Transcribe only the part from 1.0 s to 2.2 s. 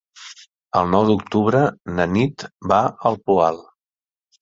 d'octubre na